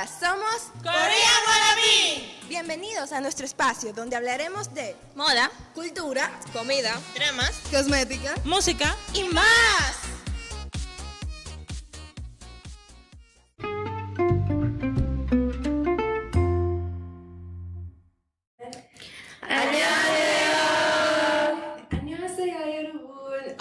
[0.00, 2.48] Hola, somos Corea Wannabe.
[2.48, 10.00] Bienvenidos a nuestro espacio donde hablaremos de moda, cultura, comida, dramas, cosmética, música y más.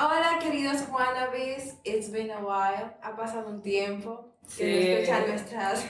[0.01, 4.63] Hola queridos wannabes, it's been a while, ha pasado un tiempo Sí.
[4.63, 5.85] de escuchar nuestras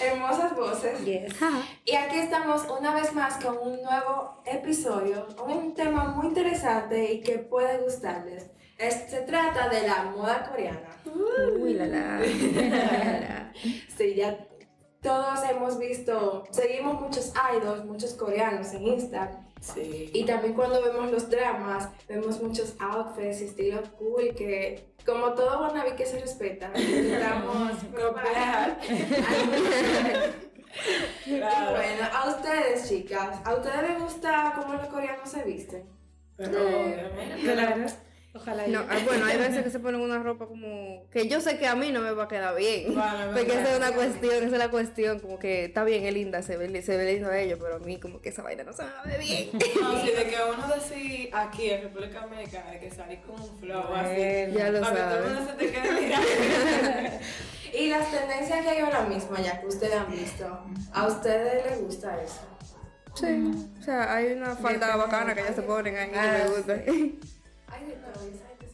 [0.00, 1.04] hermosas voces.
[1.04, 1.34] Yes.
[1.84, 7.20] Y aquí estamos una vez más con un nuevo episodio, un tema muy interesante y
[7.20, 8.50] que puede gustarles.
[8.78, 10.88] Es- se trata de la moda coreana.
[11.60, 12.18] Uy, la la.
[12.18, 12.20] la,
[13.20, 13.52] la.
[13.96, 14.38] Sí, ya
[15.02, 19.49] todos hemos visto, seguimos muchos idols, muchos coreanos en Instagram.
[19.60, 20.10] Sí.
[20.14, 25.94] Y también cuando vemos los dramas, vemos muchos outfits, estilo cool, que como todo wannabe
[25.94, 28.78] que se respeta, intentamos probar.
[28.78, 30.40] Claro.
[31.26, 35.84] Bueno, a ustedes chicas, ¿a ustedes les gusta cómo los coreanos se visten?
[36.36, 36.60] Pero.
[37.42, 37.86] Claro.
[38.32, 41.58] Ojalá No, ah, bueno, hay veces que se ponen una ropa como que yo sé
[41.58, 42.94] que a mí no me va a quedar bien.
[43.34, 46.42] Porque esa es una cuestión, esa es la cuestión, como que está bien, es linda,
[46.42, 48.72] se ve, se ve lindo a ellos, pero a mí como que esa vaina no
[48.72, 49.50] se me ve bien.
[49.80, 53.58] No, sí, de que uno decir aquí en República Dominicana, de que salí con un
[53.58, 54.52] flow así.
[54.52, 56.28] Ya lo Para que todo el mundo se te quede mirando.
[57.72, 61.80] Y las tendencias que hay ahora mismo, ya que ustedes han visto, ¿a ustedes les
[61.80, 62.40] gusta eso?
[63.14, 66.74] Sí, o sea, hay una falda bacana que ellos se ponen ahí que me gusta.
[67.80, 68.68] Ay, de todo, esa gente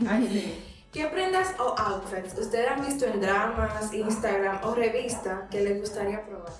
[0.00, 0.68] se Ay, sí.
[0.92, 6.24] ¿Qué prendas o outfits ustedes han visto en dramas, Instagram o revistas que les gustaría
[6.24, 6.52] probar?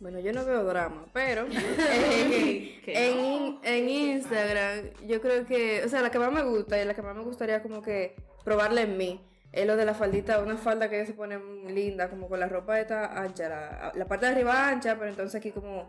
[0.00, 6.02] Bueno, yo no veo drama, pero eh, en, en Instagram yo creo que, o sea,
[6.02, 8.96] la que más me gusta y la que más me gustaría como que probarla en
[8.96, 12.48] mí es lo de la faldita, una falda que se ponen linda, como con la
[12.48, 15.88] ropa esta ancha, la, la parte de arriba ancha, pero entonces aquí como,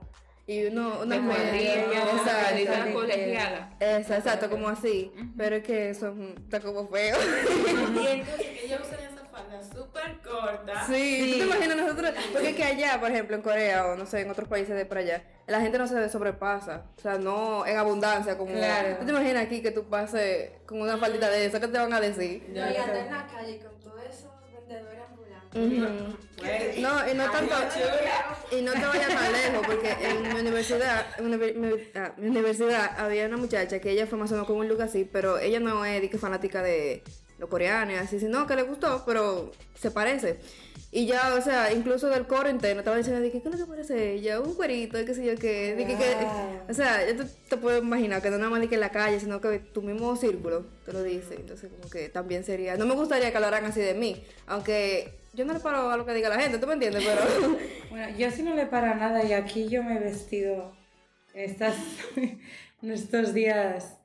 [0.50, 6.88] y uno, una De media, cuadrilla, exacto, como así, pero es que eso está como
[6.88, 7.17] feo.
[7.17, 10.88] Y entonces que ellos usan esa falda súper corta.
[10.88, 12.11] Sí, ¿tú te imaginas nosotros?
[12.32, 14.86] Porque es que allá, por ejemplo, en Corea o no sé, en otros países de
[14.86, 16.86] por allá, la gente no se sobrepasa.
[16.98, 18.54] O sea, no en abundancia como.
[18.54, 18.99] Claro.
[18.99, 21.60] ¿Tú te imaginas aquí que tú pases con una faldita de eso?
[21.60, 22.45] ¿Qué te van a decir?
[22.48, 24.36] No, y andar en la calle con esos vendedores
[26.38, 27.56] Pues, No, y no tanto.
[27.73, 28.38] chula.
[28.52, 31.30] Y no te vayas tan lejos, porque en mi universidad, en
[31.62, 34.67] mi, ah, mi universidad había una muchacha que ella fue más o menos con un
[34.67, 37.04] look así, pero ella no es de que fanática de
[37.39, 40.39] los coreanos y así, sino que le gustó, pero se parece.
[40.89, 43.65] Y ya, o sea, incluso del coro interno estaba diciendo, que, ¿qué es lo que
[43.70, 44.39] parece ella?
[44.39, 45.75] Un cuerito, qué sé yo, qué.
[45.75, 46.15] de que- que-
[46.70, 48.89] o sea, yo te, te puedo imaginar que no nada más de que en la
[48.92, 51.36] calle, sino que tu mismo círculo te lo dice.
[51.36, 52.77] Entonces, como que también sería.
[52.77, 56.05] No me gustaría que hablaran así de mí, aunque yo no le paro a lo
[56.05, 57.04] que diga la gente, ¿tú me entiendes?
[57.05, 57.21] Pero.
[57.89, 60.73] Bueno, yo sí no le para nada y aquí yo me he vestido
[61.33, 61.75] estas,
[62.15, 63.97] en estos días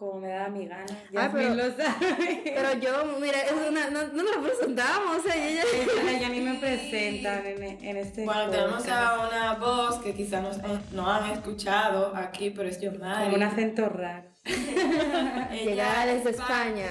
[0.00, 0.86] como me da mi gana.
[1.14, 2.42] Ah, pero- Yasmín lo sabe.
[2.42, 5.62] Pero yo, mira, es una, no, no nos presentamos, o sea, y ella...
[6.20, 8.90] Ya ni me presentan en, en este Bueno, tenemos podcast.
[9.20, 10.58] a una voz que quizás nos,
[10.92, 13.26] no han escuchado aquí, pero es Yomari.
[13.26, 14.28] Con un acento raro.
[15.52, 16.88] Llegada desde España.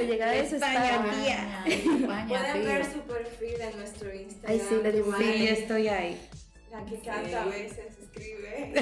[0.00, 1.64] Llegada desde España.
[2.28, 4.52] Pueden ver su perfil en nuestro Instagram.
[4.52, 6.20] Ay, sí, le digo, Yumari, Sí, estoy ahí.
[6.70, 8.72] La que canta a veces, escribe.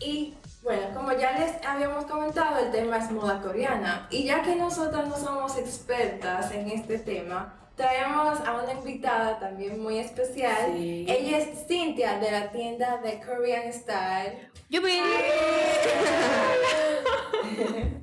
[0.00, 4.06] y bueno, como ya les habíamos comentado, el tema es moda coreana.
[4.10, 9.82] Y ya que nosotras no somos expertas en este tema, traemos a una invitada también
[9.82, 10.72] muy especial.
[10.76, 11.04] Sí.
[11.08, 14.50] Ella es Cynthia de la tienda de Korean Style.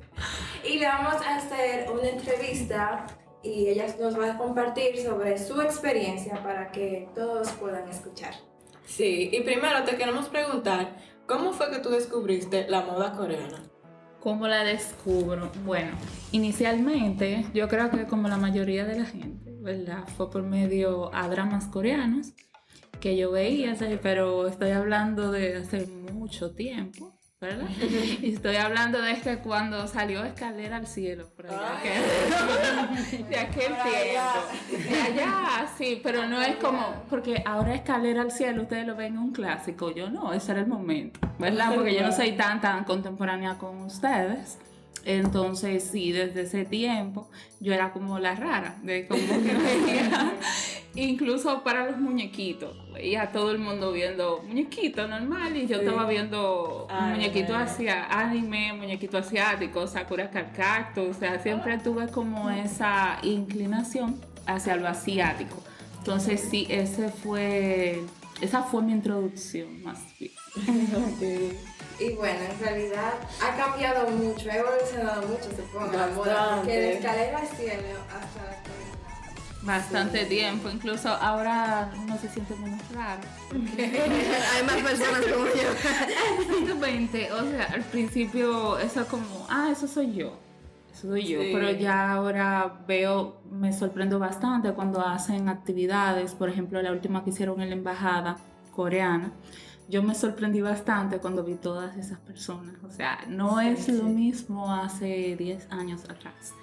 [0.62, 3.06] Y le vamos a hacer una entrevista
[3.42, 8.34] y ella nos va a compartir sobre su experiencia para que todos puedan escuchar.
[8.86, 10.96] Sí, y primero te queremos preguntar,
[11.30, 13.62] ¿cómo fue que tú descubriste la moda coreana?
[14.18, 15.48] ¿Cómo la descubro?
[15.64, 15.92] Bueno,
[16.32, 20.02] inicialmente yo creo que como la mayoría de la gente, ¿verdad?
[20.16, 22.32] Fue por medio a dramas coreanos
[22.98, 27.66] que yo veía, pero estoy hablando de hace mucho tiempo, ¿verdad?
[28.22, 33.72] Y estoy hablando de que cuando salió Escalera al Cielo, por allá, que- de aquel
[33.72, 34.88] tiempo.
[34.90, 39.14] De allá, sí, pero no es como, porque ahora Escalera al Cielo ustedes lo ven
[39.14, 41.74] en un clásico, yo no, ese era el momento, ¿verdad?
[41.74, 44.58] Porque yo no soy tan, tan contemporánea con ustedes.
[45.06, 49.54] Entonces, sí, desde ese tiempo yo era como la rara, de como que
[49.86, 50.34] veía
[50.94, 52.76] Incluso para los muñequitos.
[52.92, 55.84] Veía todo el mundo viendo muñequito normal y yo Sí.
[55.84, 57.14] estaba viendo Anime.
[57.16, 64.20] muñequito hacia anime, muñequito asiático, Sakura Card Captor, O sea, siempre tuve como esa inclinación
[64.46, 65.56] hacia lo asiático.
[65.98, 68.02] Entonces sí, ese fue,
[68.40, 70.32] esa fue mi introducción más bien.
[72.00, 76.92] Y bueno, en realidad ha cambiado mucho, ha evolucionado mucho, supongo, la moda, porque de
[76.94, 78.89] escalera al cielo hasta la actualidad.
[79.62, 83.20] Bastante tiempo, incluso ahora uno se siente menos raro.
[83.52, 86.48] Hay más personas como yo.
[86.48, 90.32] Exactamente, o sea, al principio eso como, ah, eso soy yo,
[90.90, 91.50] eso soy yo, Sí.
[91.52, 97.30] pero ya ahora veo, me sorprendo bastante cuando hacen actividades, por ejemplo, la última que
[97.30, 98.38] hicieron en la embajada
[98.74, 99.32] coreana,
[99.90, 104.72] yo me sorprendí bastante cuando vi todas esas personas, o sea, no es lo mismo
[104.72, 106.54] hace 10 años atrás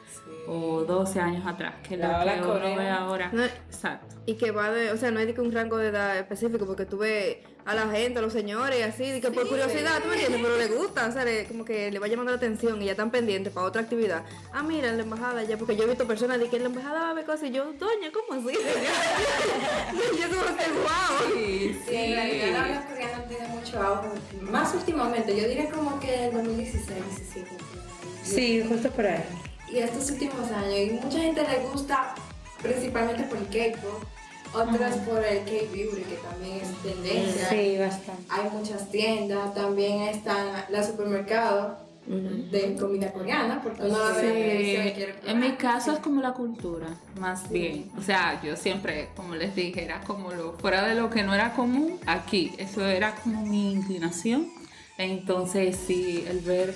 [0.47, 2.81] o 12 años atrás que lo La ola que uno coreana.
[2.81, 3.29] ve ahora.
[3.33, 4.15] No, Exacto.
[4.25, 6.65] Y que va de, o sea, no hay de que un rango de edad específico,
[6.65, 10.01] porque tú ves a la gente, a los señores, y así, de que por curiosidad,
[10.01, 10.41] ¿tú me entiendes?
[10.43, 12.91] Pero le gusta, o sea, le- como que le va llamando la atención y ya
[12.91, 14.23] están pendientes para otra actividad.
[14.51, 16.69] Ah, mira, en la embajada ya, porque yo he visto personas de que en la
[16.69, 18.57] embajada va a ver cosas y yo, doña, ¿cómo así?
[20.19, 21.33] yo como que, wow.
[21.33, 24.07] Sí, Sí, en realidad la ola coreana tiene mucho auge,
[24.41, 27.47] más últimamente, yo diría como que en 2016, 17.
[27.49, 28.21] por ahí.
[28.23, 29.23] Sí, justo por ahí.
[29.71, 30.75] Y estos últimos años.
[30.75, 32.15] Y mucha gente le gusta
[32.61, 34.03] principalmente por el K-pop,
[34.53, 37.49] otras por el K-beauty, que también es tendencia.
[37.49, 38.23] Sí, bastante.
[38.29, 41.77] Hay muchas tiendas, también están los supermercados
[42.07, 46.31] de comida coreana, porque uno la ve en quiere Sí, mi caso es como la
[46.31, 46.87] cultura,
[47.19, 47.91] más bien.
[47.97, 51.33] O sea, yo siempre, como les dije, era como lo fuera de lo que no
[51.33, 52.53] era común aquí.
[52.57, 54.47] Eso era como mi inclinación.
[54.97, 56.73] Entonces, sí, el ver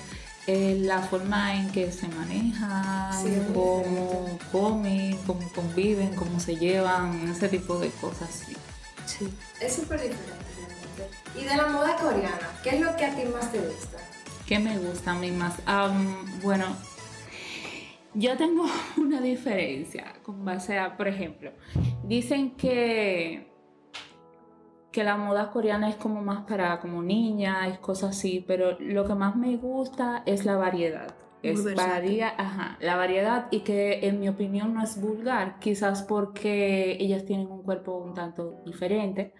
[0.48, 7.30] eh, la forma en que se manejan, Sí, cómo comen, cómo conviven, cómo se llevan,
[7.30, 8.44] ese tipo de cosas.
[9.06, 9.28] Sí.
[9.60, 11.40] Es súper diferente realmente.
[11.40, 13.98] Y de la moda coreana, ¿qué es lo que a ti más te gusta?
[14.48, 15.56] ¿Qué me gusta a mí más?
[15.66, 16.66] Am, bueno,
[18.14, 18.66] yo tengo
[18.98, 21.52] una diferencia con base a, por ejemplo,
[22.04, 23.51] dicen que
[24.92, 29.16] que la moda coreana es como más para como niñas, cosas así, pero lo que
[29.16, 31.14] más me gusta es la variedad.
[31.44, 36.04] Muy Es varía, ajá, la variedad y que en mi opinión no es vulgar, quizás
[36.04, 39.34] porque ellas tienen un cuerpo un tanto diferente,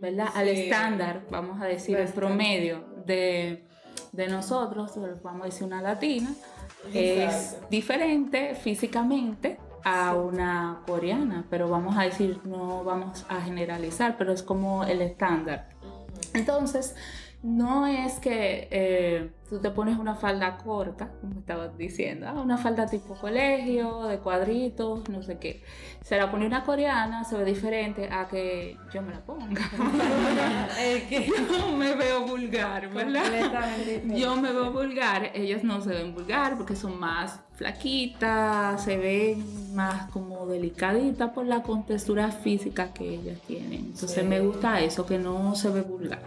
[0.00, 0.28] ¿verdad?
[0.34, 2.26] Al estándar, vamos a decir, el Bastante.
[2.26, 3.66] promedio de,
[4.12, 6.32] de nosotros, vamos a decir una latina,
[6.94, 14.32] es diferente físicamente a una coreana, pero vamos a decir, no vamos a generalizar, pero
[14.32, 15.68] es como el estándar.
[16.34, 16.94] Entonces,
[17.42, 22.56] no es que eh, tú te pones una falda corta, como estabas diciendo, ah, una
[22.56, 25.62] falda tipo colegio, de cuadritos, no sé qué.
[26.02, 29.60] Se la pone una coreana, se ve diferente a que yo me la ponga.
[30.80, 33.22] Es que yo me veo vulgar, ¿verdad?
[34.06, 39.74] Yo me veo vulgar, ellas no se ven vulgar porque son más flaquitas, se ven
[39.74, 43.80] más como delicaditas por la contextura física que ellas tienen.
[43.92, 44.22] Entonces Sí.
[44.22, 46.22] me gusta eso, que no se ve vulgar.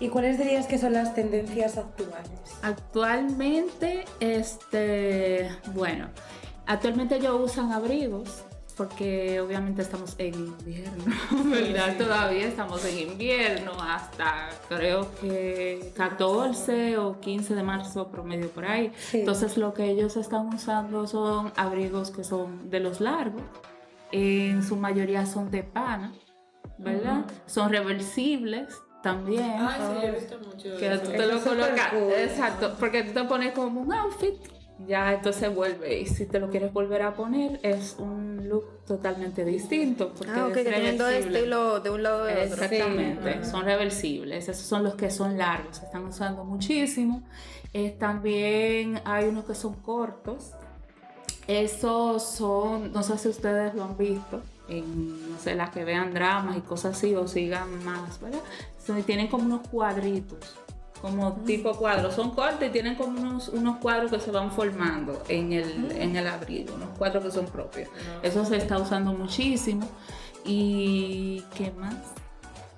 [0.00, 2.28] ¿Y cuáles dirías que son las tendencias actuales?
[2.62, 6.08] Actualmente, este, bueno,
[6.66, 8.42] actualmente ellos usan abrigos
[8.76, 11.14] porque obviamente estamos en invierno,
[11.44, 11.96] ¿verdad?
[11.98, 18.92] Todavía estamos en invierno hasta creo que 14 o 15 de marzo promedio por ahí.
[18.98, 19.20] Sí.
[19.20, 23.42] Entonces lo que ellos están usando son abrigos que son de los largos,
[24.10, 26.12] en su mayoría son de pana,
[26.78, 27.24] ¿verdad?
[27.46, 29.54] Son reversibles también.
[29.58, 31.02] Ay, sí, he visto mucho Que eso.
[31.02, 32.12] tú te Eso lo colocas, cool.
[32.12, 34.34] exacto, porque tú te pones como un outfit,
[34.86, 39.44] ya entonces vuelve, y si te lo quieres volver a poner, es un look totalmente
[39.44, 40.12] distinto.
[40.16, 41.38] Porque Ah, ok, es que tienen dos reversible.
[41.38, 42.64] estilos de un lado del otro.
[42.64, 43.50] Exactamente, Sí.
[43.50, 47.22] son reversibles, esos son los que son largos, se están usando muchísimo.
[47.74, 50.50] Eh, también hay unos que son cortos,
[51.46, 56.14] esos son, no sé si ustedes lo han visto, en, no sé, las que vean
[56.14, 58.40] dramas y cosas así o sigan más, ¿verdad?
[59.06, 60.56] Tienen como unos cuadritos,
[61.00, 65.22] como tipo cuadros, son cortos y tienen como unos, unos cuadros que se van formando
[65.28, 67.88] en el, en el abrigo, unos cuadros que son propios.
[68.22, 69.86] Eso se está usando muchísimo.
[70.44, 71.94] ¿Y qué más?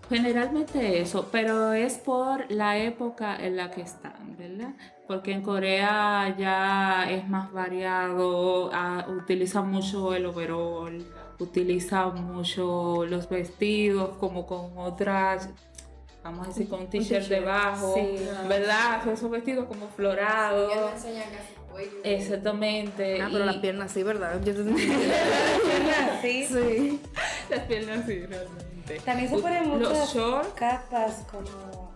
[0.08, 4.74] Generalmente eso, pero es por la época en la que están, ¿verdad?
[5.06, 11.04] Porque en Corea ya es más variado, ah, utilizan mucho el overall,
[11.44, 15.48] utilizan mucho los vestidos como con otras,
[16.22, 18.16] vamos a decir, con un t-shirt t-shirt, debajo, sí.
[18.48, 19.06] ¿verdad?
[19.08, 20.72] Esos vestidos como florados.
[20.74, 21.90] Yo no enseñan casi cuello.
[22.04, 23.20] Exactamente.
[23.20, 24.40] Ah, pero y las piernas sí, ¿verdad?
[24.44, 24.64] Yo te
[26.22, 26.46] Sí.
[26.46, 27.00] Sí.
[27.50, 29.00] las piernas sí, realmente.
[29.04, 31.92] También se ponen muchas shorts, capas como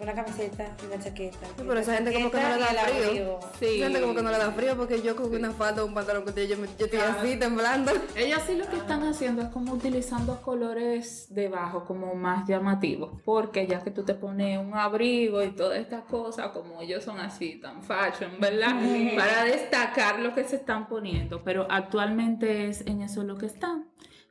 [0.00, 1.46] una camiseta y una chaqueta.
[1.46, 3.38] Sí, pero esa gente como que no le da frío.
[3.58, 3.66] sí.
[3.76, 5.94] Esa gente como que no le da frío porque yo con una falda o un
[5.94, 7.92] pantalón contigo, yo, yo estoy así temblando.
[8.16, 13.66] Ellos sí lo que están haciendo es como utilizando colores debajo como más llamativos, porque
[13.66, 17.60] ya que tú te pones un abrigo y todas estas cosas, como ellos son así
[17.60, 18.74] tan fashion, ¿verdad?
[19.16, 23.86] Para destacar lo que se están poniendo, pero actualmente es en eso lo que están.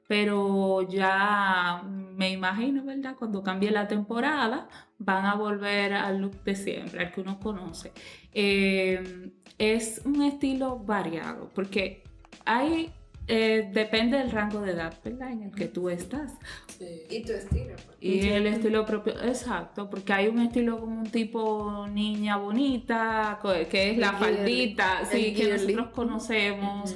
[0.08, 3.16] Pero ya me imagino, ¿verdad?
[3.18, 7.92] Cuando cambie la temporada, van a volver al look de siempre, al que uno conoce.
[8.34, 12.04] Eh, es un estilo variado, porque
[12.46, 12.92] hay,
[13.28, 15.32] eh, depende del rango de edad, ¿verdad?
[15.32, 16.34] En el que tú estás.
[16.78, 17.04] Sí.
[17.10, 17.76] Y tu estilo.
[17.86, 17.98] pues.
[18.00, 23.92] Y el estilo propio, exacto, porque hay un estilo como un tipo niña bonita, que
[23.92, 26.96] es la El faldita, sí, El que nosotros conocemos,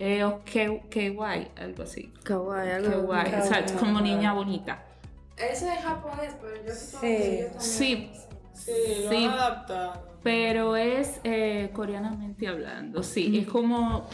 [0.00, 2.12] eh, o que, que guay, algo así.
[2.24, 3.02] Kawaii, algo.
[3.02, 3.48] guay, Kawaii.
[3.48, 4.82] exacto, como niña bonita.
[5.36, 7.06] Eso es japonés, pero yo supongo Sí.
[7.06, 7.60] que ellos también.
[7.60, 8.10] Sí.
[8.52, 8.72] Sí,
[9.04, 9.24] lo Sí.
[9.24, 10.10] han adaptado.
[10.22, 14.06] Pero es eh, coreanamente hablando, sí, es como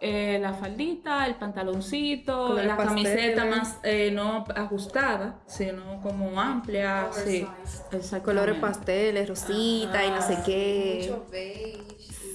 [0.00, 7.08] eh, la faldita, el pantaloncito, Colores la camiseta más eh, no ajustada, sino como amplia,
[7.12, 7.46] sí.
[8.22, 11.08] Colores pasteles, rosita y no sé qué.
[11.10, 11.84] Mucho beige.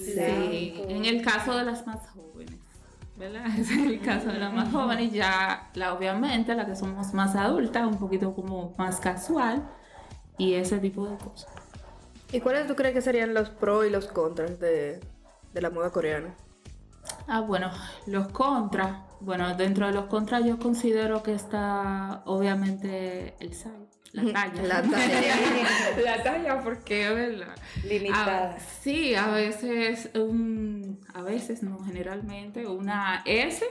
[0.05, 0.89] Sí, blanco.
[0.89, 2.28] en el caso de las más jóvenes,
[3.19, 3.45] ¿verdad?
[3.59, 7.85] Es el caso de las más jóvenes, ya la, obviamente la que somos más adultas,
[7.85, 9.69] un poquito como más casual
[10.37, 11.51] y ese tipo de cosas.
[12.31, 14.99] ¿Y cuáles tú crees que serían los pros y los contras de,
[15.53, 16.33] de la moda coreana?
[17.27, 17.71] Ah, bueno,
[18.07, 18.97] los contras.
[19.19, 23.71] Bueno, dentro de los contras yo considero que está obviamente el size,
[24.13, 24.63] la talla.
[24.63, 25.35] La talla.
[26.19, 27.55] la talla, porque es verdad.
[27.83, 28.55] Limitada.
[28.57, 33.65] Ah, sí, a veces, un- a veces, no, generalmente, una S,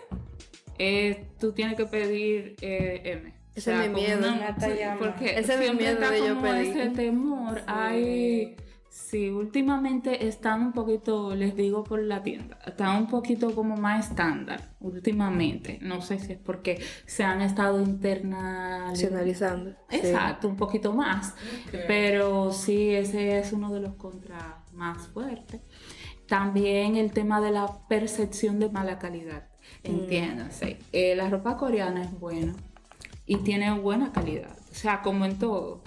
[0.78, 3.34] eh, tú tienes que pedir eh, M.
[3.54, 4.18] Ese es mi miedo.
[4.18, 4.56] Una
[4.98, 6.76] porque Ese es mi miedo está de yo pedir.
[6.76, 7.60] ese temor.
[7.66, 8.54] Hay,
[8.98, 14.10] sí, últimamente están un poquito, les digo por la tienda, están un poquito como más
[14.10, 15.78] estándar, últimamente.
[15.80, 19.70] No sé si es porque se han estado internacionalizando.
[19.88, 19.96] Sí.
[19.96, 21.34] Exacto, un poquito más.
[21.86, 25.60] Pero sí, ese es uno de los contras más fuertes.
[26.26, 29.48] También el tema de la percepción de mala calidad.
[29.82, 30.78] Entiéndase.
[30.92, 32.54] Eh, la ropa coreana es buena
[33.26, 34.56] y tiene buena calidad.
[34.70, 35.82] O sea, como en todo.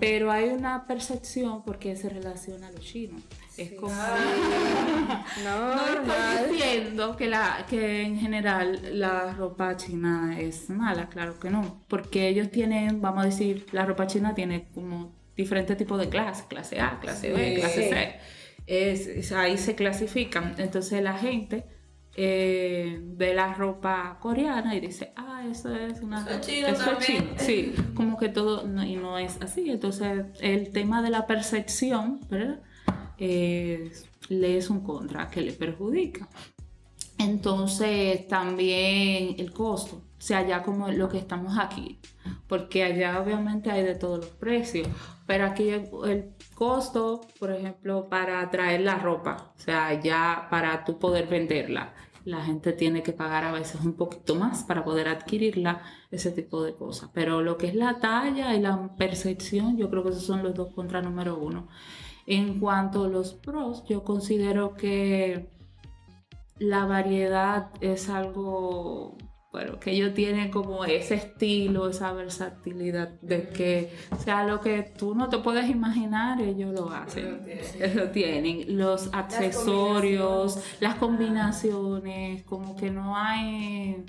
[0.00, 3.22] Pero hay una percepción porque se relaciona a los chinos.
[3.56, 3.92] Es como.
[5.44, 6.38] No, No normal.
[6.40, 11.80] estoy diciendo que, la, que en general la ropa china es mala, claro que no,
[11.88, 16.44] porque ellos tienen, vamos a decir, la ropa china tiene como diferentes tipos de clases,
[16.46, 17.60] clase A, clase B, Sí.
[17.60, 17.88] clase.
[17.88, 18.14] C.
[18.66, 20.54] Es, es- ahí se clasifican.
[20.58, 21.64] Entonces la gente
[22.16, 27.24] eh, ve la ropa coreana y dice, ah, eso es una Eso es ropa- chino.
[27.38, 29.70] Sí, como que todo, no- y no es así.
[29.70, 32.60] Entonces el tema de la percepción, ¿verdad?
[33.18, 33.92] Eh,
[34.28, 36.28] le es un contra que le perjudica.
[37.18, 41.98] Entonces también el costo, o sea, ya como lo que estamos aquí,
[42.48, 44.88] porque allá obviamente hay de todos los precios,
[45.26, 50.84] pero aquí el, el costo, por ejemplo, para traer la ropa, o sea, ya para
[50.84, 51.94] tú poder venderla,
[52.24, 56.62] la gente tiene que pagar a veces un poquito más para poder adquirirla, ese tipo
[56.62, 57.10] de cosas.
[57.12, 60.54] Pero lo que es la talla y la percepción, yo creo que esos son los
[60.54, 61.68] dos contra número uno.
[62.26, 65.50] En cuanto a los pros, yo considero que
[66.58, 69.16] la variedad es algo,
[69.52, 74.82] bueno, que ellos tienen como ese estilo, esa versatilidad de que, o sea, lo que
[74.82, 77.42] tú no te puedes imaginar, ellos lo hacen.
[77.94, 78.78] Lo tienen.
[78.78, 84.06] Los accesorios, las combinaciones, como que no hay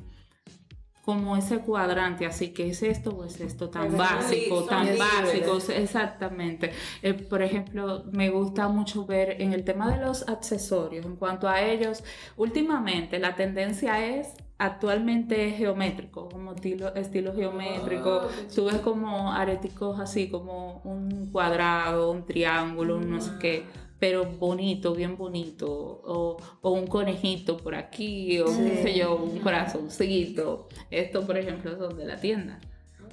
[1.03, 4.99] como ese cuadrante, así que es esto o es esto tan Es básico, tan libres.
[4.99, 6.71] básico, exactamente.
[7.01, 11.49] Eh, por ejemplo, me gusta mucho ver en el tema de los accesorios, en cuanto
[11.49, 12.05] a ellos,
[12.37, 18.23] últimamente la tendencia es actualmente geométrico, como estilo, estilo geométrico.
[18.25, 23.31] Oh, qué Tú ves como areticos así, como un cuadrado, un triángulo, un no sé
[23.39, 23.63] qué,
[23.99, 25.69] pero bonito, bien bonito.
[26.05, 30.67] O, o un conejito por aquí, o qué sé yo, un corazoncito.
[30.91, 32.59] Esto, por ejemplo, son de la tienda.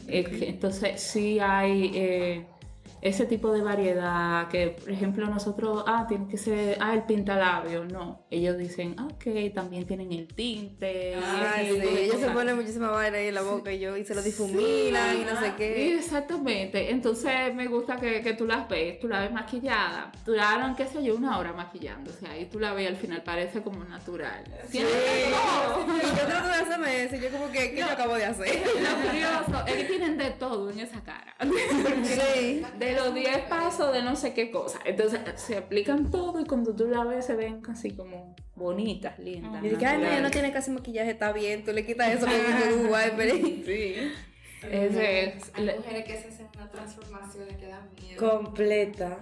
[0.09, 1.90] Entonces, sí hay.
[1.94, 2.47] eh,
[3.02, 7.85] ese tipo de variedad, que por ejemplo nosotros, ah, tiene que ser, ah, el pintalabio,
[7.85, 11.14] no, ellos dicen, ah, ok, también tienen el tinte.
[11.16, 14.14] Ah, sí, ellos se ponen muchísima vaina ahí en la boca y yo y se
[14.14, 15.97] lo difuminan y no sé Sí, qué.
[15.97, 16.90] exactamente.
[16.90, 20.12] Entonces me gusta que, que tú las ves, tú la ves maquillada.
[20.25, 22.26] Duraron, qué sé yo, una hora maquillándose.
[22.28, 24.45] Ahí tú la ves al final parece como natural.
[24.71, 24.78] Sí.
[24.78, 25.87] Todo.
[25.97, 28.62] Y yo trato de hacerme eso yo como que, ¿qué yo acabo de hacer?
[28.64, 31.35] Lo curioso es que tienen de todo en esa cara.
[32.04, 32.62] Sí.
[32.78, 34.78] De los 10 pasos de no sé qué cosa.
[34.85, 39.64] Entonces se aplican todo y cuando tú la ves se ven casi como bonitas, lindas.
[39.64, 42.26] Y dije, ay, no, ya no tiene casi maquillaje, está bien, tú le quitas eso
[42.26, 43.30] con un wiper.
[43.66, 44.12] Sí.
[44.70, 48.30] Ese es- Hay le- mujeres que se hacen una transformación que dan miedo.
[48.30, 49.18] Completa.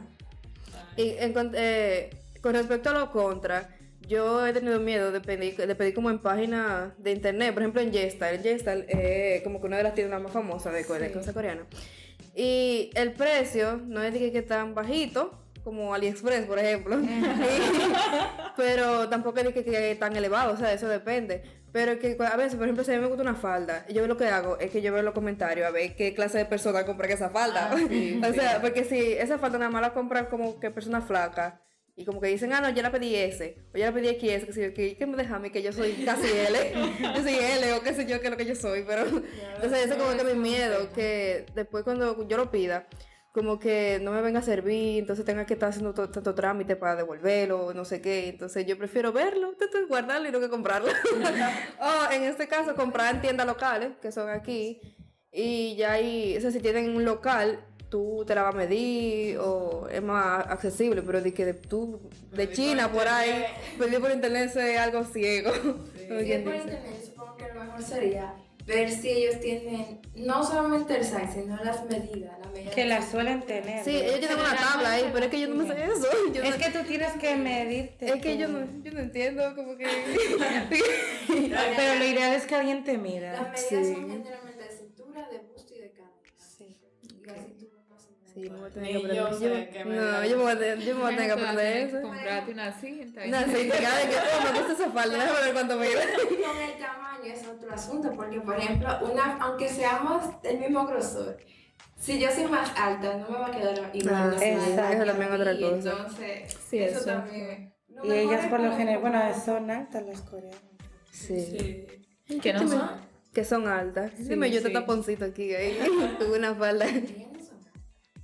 [0.96, 2.10] Y en con, eh,
[2.40, 3.68] con respecto a lo contra,
[4.08, 7.80] yo he tenido miedo de pedir, de pedir como en páginas de internet, por ejemplo
[7.82, 8.38] en J-Style.
[8.38, 11.64] J-Style es como que una de las tiendas más famosas de, de cosa coreana.
[12.38, 16.96] Y el precio no es de que, tan bajito como AliExpress, por ejemplo.
[18.56, 21.42] Pero tampoco es de que, que tan elevado, o sea, eso depende.
[21.72, 24.16] Pero que a veces, por ejemplo, si a mí me gusta una falda, yo lo
[24.16, 27.08] que hago es que yo veo los comentarios a ver qué clase de persona compra
[27.08, 27.72] esa falda.
[27.74, 31.54] o sea, porque si esa falda nada más la compran como que personas flacas
[31.98, 34.54] y como que dicen, ah, no, yo la pedí S, o yo la pedí XS,
[34.54, 36.72] que, yo, que, que me mí que yo soy casi L,
[37.16, 39.84] yo soy L, o qué sé yo, que es lo que yo soy, pero entonces
[39.84, 42.86] ese es como que mi miedo, que después cuando yo lo pida,
[43.32, 46.76] como que no me venga a servir, entonces tenga que estar haciendo to- tanto trámite
[46.76, 49.56] para devolverlo, no sé qué, entonces yo prefiero verlo,
[49.88, 50.90] guardarlo y no que comprarlo.
[51.80, 54.80] o en este caso, comprar en tiendas locales, que son aquí,
[55.32, 59.38] y ya ahí, o sea, si tienen un local, tú te la vas a medir
[59.38, 62.00] o es más accesible, pero de que de, tú,
[62.32, 63.44] de China por ahí,
[63.78, 65.50] pedir por internet es algo ciego.
[65.52, 65.60] es
[66.08, 66.34] por dice.
[66.38, 68.34] internet, supongo que lo mejor sería
[68.66, 72.38] ver si ellos tienen no solamente el size, sino las medidas.
[72.42, 73.82] La medida Que de la su- suelen tener.
[73.82, 76.06] Sí, ellos tienen una tabla ahí, pero es que yo no me sé eso.
[76.34, 78.06] Yo Es no- que tú tienes que medirte.
[78.06, 78.40] es que tú.
[78.40, 79.86] yo no, yo no entiendo, como que...
[81.76, 83.32] Pero lo ideal es que alguien te Las mida.
[83.42, 83.74] medidas Sí.
[83.94, 86.12] son generalmente de cintura, de busto y de cadera.
[86.36, 86.76] Sí.
[87.02, 88.27] Y la cintura más o menos.
[88.42, 89.16] Sí, me voy a tener que aprender.
[89.16, 89.38] yo
[89.72, 91.76] qué me no, yo me voy a tener, yo me voy a tener que aprender
[91.76, 92.02] eso.
[92.02, 93.26] Comprarte una cinta.
[93.26, 95.94] No, sí, cada vez que, oh, me gusta esa falda, déjame ver cuánto mide.
[96.46, 101.36] Con el tamaño es otro asunto, porque por ejemplo, una, aunque seamos del mismo grosor,
[101.96, 104.14] si yo soy más alta, no me va a quedar igual.
[104.14, 105.90] Ah, sí, que también otra cosa.
[105.90, 107.04] Entonces, Sí, eso, eso.
[107.06, 107.74] también.
[108.04, 110.60] Y ellas por lo general, bueno, son altas las coreanas.
[111.10, 111.86] Sí.
[112.28, 112.38] Sí.
[112.40, 113.08] Que no son.
[113.34, 114.12] Que son altas.
[114.16, 114.72] Dime, yo te sí.
[114.72, 115.76] taponcito aquí, ahí,
[116.18, 116.86] con una falda.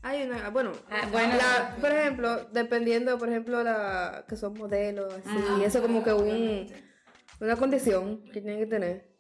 [0.06, 1.34] Hay una, bueno, Ah, bueno.
[1.34, 6.12] la- por ejemplo, dependiendo, por ejemplo, la que son modelos, así, Ah, eso como que
[6.12, 6.66] un,
[7.40, 9.14] una condición que tienen que tener.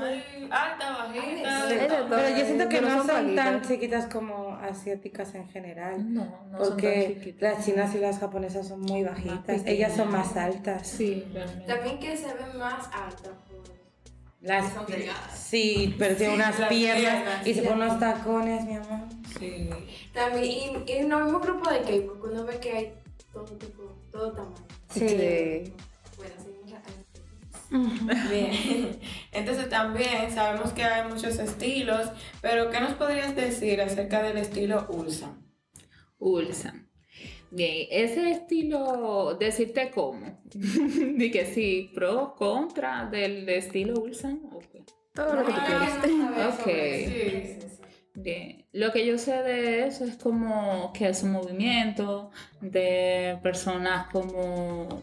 [0.00, 1.68] Ay, alta, bajita.
[1.68, 1.74] Sí.
[1.88, 2.06] todo.
[2.10, 6.12] Pero yo siento que Pero no son son tan chiquitas como asiáticas en general.
[6.14, 9.62] No, no son tan Porque las chinas y las japonesas son muy bajitas.
[9.66, 10.86] Ellas son más altas.
[10.86, 11.64] Sí, realmente.
[11.72, 13.32] También que se ven más altas
[14.40, 15.32] Las, son delgadas.
[15.36, 17.66] sí, pero tiene unas las piernas piernas, y se sí.
[17.66, 19.00] ponen unos tacones, mi amor.
[19.38, 19.68] Sí.
[20.12, 20.44] También,
[20.86, 22.92] y, y en el mismo grupo de K-pop, uno ve que hay
[23.32, 24.66] todo tipo, todo tamaño.
[24.90, 25.72] Sí.
[26.16, 26.90] Bueno, seguimos acá.
[28.30, 28.98] Bien.
[29.32, 32.08] Entonces también sabemos que hay muchos estilos,
[32.40, 35.46] pero ¿qué nos podrías decir acerca del estilo Ulsan?
[36.18, 36.88] Ulsan.
[37.50, 40.42] Bien, ese estilo, decirte cómo.
[40.52, 44.40] Di que sí, pro, contra del estilo Ulsan.
[44.52, 44.64] ok.
[45.14, 45.98] Todo lo que tú quieras.
[46.54, 46.64] Ok.
[46.64, 47.58] Sí.
[48.14, 54.08] Bien, lo que yo sé de eso es como que es un movimiento de personas
[54.12, 55.02] como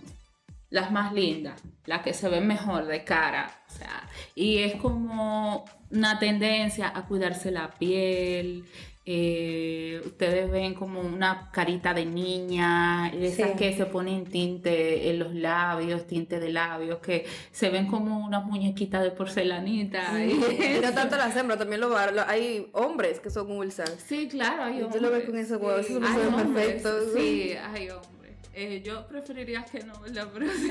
[0.70, 5.66] las más lindas, las que se ven mejor de cara, o sea, y es como
[5.92, 8.66] una tendencia a cuidarse la piel.
[9.08, 13.56] Eh, ustedes ven como una carita de niña, esas Sí.
[13.58, 18.44] que se ponen tinte en los labios, tinte de labios, que se ven como unas
[18.46, 20.12] muñequitas de porcelanita.
[20.24, 20.32] y-
[20.78, 23.88] Y no tanto las hembras, también lo, hay hombres que son ulsan.
[24.08, 24.96] Sí, claro, hay hombres.
[24.96, 26.90] tú lo ves con ese huevo, eso se me Hay hace hombres, perfecto.
[27.16, 28.15] Sí, hay hombres.
[28.58, 30.30] Eh, yo preferiría que no, ¿verdad?
[30.34, 30.70] Pero sí.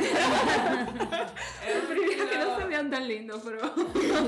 [1.60, 3.74] preferiría que no se vean tan lindos, pero...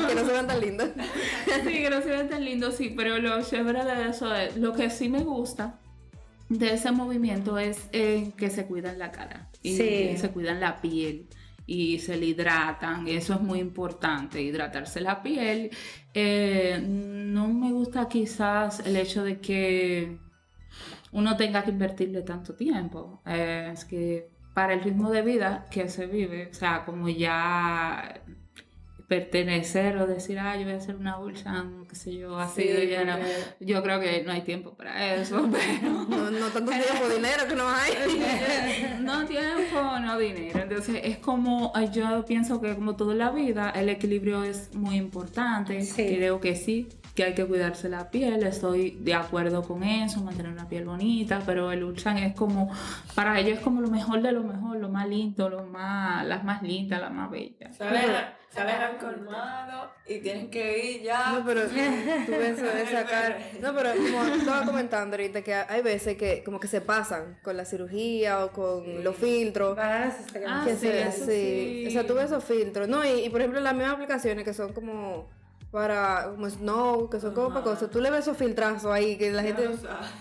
[0.09, 0.91] que no se vean tan lindos.
[1.65, 4.75] sí, que no se vean tan lindos, sí, pero lo chévere de eso es, lo
[4.75, 5.79] que sí me gusta
[6.49, 10.17] de ese movimiento es eh, que se cuidan la cara y Sí.
[10.19, 11.27] se cuidan la piel
[11.67, 15.71] y se le hidratan, eso es muy importante, hidratarse la piel.
[16.15, 20.19] Eh, no me gusta quizás el hecho de que
[21.19, 25.89] uno tenga que invertirle tanto tiempo, Eh, es que para el ritmo de vida que
[25.89, 28.21] se vive, o sea, como ya
[29.09, 32.69] pertenecer o decir, ah, yo voy a hacer una Ulsan, qué sé yo, así Sí,
[32.69, 33.13] de lleno.
[33.19, 35.93] porque- Yo creo que no hay tiempo para eso, pero...
[36.09, 37.93] No, no tanto tiempo, dinero que no hay.
[39.03, 40.59] No tiempo, no dinero.
[40.61, 45.83] Entonces es como, yo pienso que como toda la vida, el equilibrio es muy importante.
[45.83, 46.17] Sí.
[46.17, 50.53] Creo que sí, que hay que cuidarse la piel, estoy de acuerdo con eso, mantener
[50.53, 52.71] una piel bonita, pero el Ulsan es como,
[53.15, 56.45] para ellos es como lo mejor de lo mejor, lo más lindo, lo más, las
[56.45, 57.75] más lindas, las más bellas.
[57.75, 58.05] Salen,
[58.51, 61.33] salen al colmado y tienen que ir ya.
[61.33, 61.75] No, pero tú
[62.33, 63.39] ves eso de sacar.
[63.63, 67.57] No, pero como estaba comentando ahorita, que hay veces que como que se pasan con
[67.57, 69.79] la cirugía o con los filtros.
[69.79, 70.27] Estrellas.
[70.47, 71.25] Ah, que sí, se, eso sí.
[71.25, 71.85] sí.
[71.89, 72.89] O sea, tú ves esos filtros.
[72.89, 75.31] No, y, y por ejemplo, las mismas aplicaciones que son como
[75.71, 77.91] para como Snow, que son como para cosas.
[77.91, 79.69] Tú le ves esos filtrazos ahí que la gente.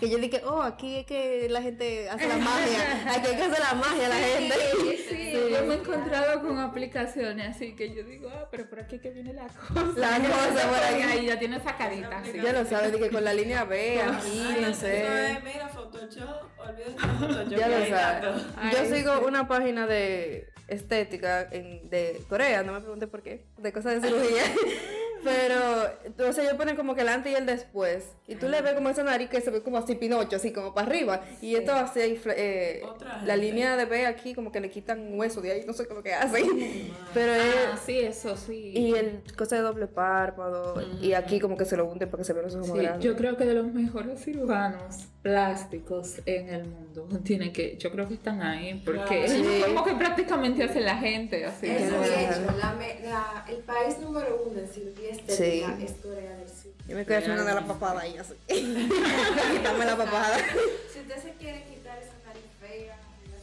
[0.00, 3.12] Que yo dije, oh, aquí es que la gente hace la magia.
[3.14, 4.54] Aquí hay que hacer la magia la gente.
[5.06, 8.98] Sí, yo me he encontrado con aplicaciones así que yo digo, ah, pero por aquí
[8.98, 9.92] que viene la cosa.
[9.96, 11.02] La cosa por aquí.
[11.02, 12.32] ahí ya tiene esa carita así.
[12.42, 15.30] Ya lo sabes, dije, con la línea B, aquí, no sé.
[15.32, 17.48] es, mira, Photoshop, olvídate de Photoshop.
[17.50, 18.42] Ya que lo ahí sabes.
[18.72, 19.24] Yo sigo sí.
[19.26, 24.08] una página de estética en- de Corea, no me pregunte por qué, de cosas de
[24.08, 24.42] cirugía.
[25.26, 28.04] Pero, entonces ellos ponen como que el antes y el después.
[28.26, 30.72] Y tú le ves como esa nariz que se ve como así pinocho, así como
[30.74, 31.22] para arriba.
[31.40, 35.40] Y esto fle- eh, Otra la línea de B aquí como que le quitan hueso
[35.40, 36.44] de ahí, no sé cómo que hacen.
[37.14, 37.42] Pero es...
[37.72, 38.72] Ah, sí, eso sí.
[38.74, 40.74] Y el cosa de doble párpado.
[41.00, 42.82] Y aquí como que se lo unten para que se vean los ojos Sí, más
[42.82, 43.04] grandes.
[43.04, 48.06] yo creo que de los mejores cirujanos plásticos en el mundo tiene que, yo creo
[48.06, 49.36] que están ahí porque Sí.
[49.36, 51.66] ellos como que prácticamente hacen la gente así.
[51.66, 55.36] De no, hecho, la la- el país número uno en cirugía estética
[55.76, 55.84] Sí.
[55.84, 56.72] es Corea del Sur.
[56.88, 58.34] Yo me quedé haciendo de la papada ahí así.
[58.46, 60.36] Quitarme la papada.
[60.92, 62.96] Si usted se quiere quitar esa nariz fea,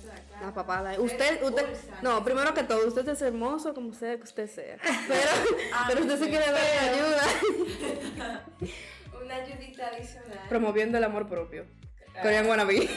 [0.08, 1.00] la cara, La papada.
[1.00, 1.65] Usted, usted,
[2.02, 4.78] no, primero que todo, usted es hermoso como sea que usted sea.
[5.10, 5.30] Pero,
[5.89, 7.24] pero usted se quiere dar ayuda.
[9.24, 10.40] Una ayudita adicional.
[10.50, 11.66] Promoviendo el amor propio.
[12.22, 12.80] Korean Wannabe.
[12.80, 12.90] tipo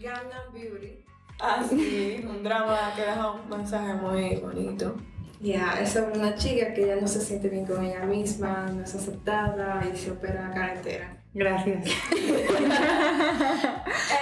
[0.00, 1.04] Gangnam Beauty.
[1.40, 4.96] Ah, sí, un drama que deja un mensaje muy bonito.
[5.40, 8.82] Ya, es sobre una chica que ya no se siente bien con ella misma, no
[8.82, 11.22] es aceptada y se opera la cara entera.
[11.34, 11.84] Gracias.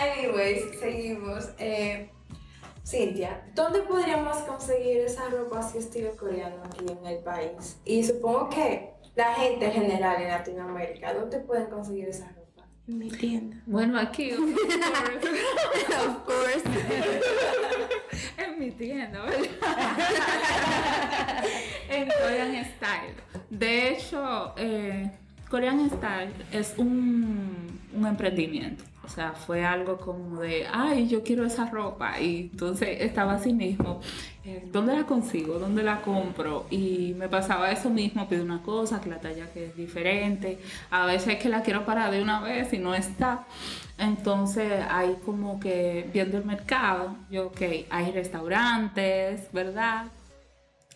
[0.03, 1.51] Anyways, seguimos.
[1.59, 2.11] Eh,
[2.85, 7.79] Cintia, ¿dónde podríamos conseguir esa ropa así estilo coreano aquí en el país?
[7.85, 12.67] Y supongo que la gente en general en Latinoamérica, ¿dónde pueden conseguir esa ropa?
[12.89, 13.57] En mi tienda.
[13.67, 14.43] Bueno, aquí, of
[16.25, 16.63] course.
[18.39, 19.39] en mi tienda, ¿verdad?
[21.89, 23.15] en Korean Style.
[23.51, 25.11] De hecho, eh,
[25.49, 28.85] Korean Style es un, un emprendimiento.
[29.05, 32.21] O sea, fue algo como de, ay, yo quiero esa ropa.
[32.21, 34.01] Y entonces estaba así mismo,
[34.45, 35.59] eh, ¿dónde la consigo?
[35.59, 36.67] ¿Dónde la compro?
[36.71, 40.61] Y me pasaba eso mismo, pido una cosa, que la talla que es diferente.
[40.91, 43.45] A veces que la quiero para de una vez y no está.
[43.99, 47.61] Entonces ahí como que viendo el mercado, yo, ok,
[47.91, 50.07] hay restaurantes, ¿verdad?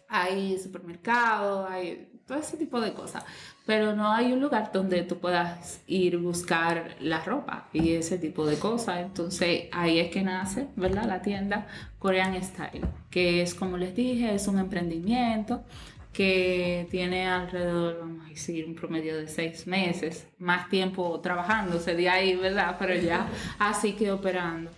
[0.09, 3.25] Hay supermercados, hay todo ese tipo de cosas.
[3.67, 8.47] Pero no hay un lugar donde tú puedas ir buscar la ropa y ese tipo
[8.47, 9.01] de cosas.
[9.01, 11.05] Entonces ahí es que nace, ¿verdad?
[11.07, 11.67] La tienda
[11.99, 15.65] Korean Style, que es como les dije, es un emprendimiento
[16.13, 22.09] que tiene alrededor, vamos a decir, un promedio de seis meses, más tiempo trabajándose de
[22.09, 22.77] ahí, ¿verdad?
[22.79, 24.71] Pero ya así que operando.